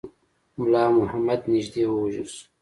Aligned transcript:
مُلا 0.57 0.83
محمد 0.99 1.41
نیژدې 1.51 1.83
ووژل 1.87 2.27
شو. 2.35 2.43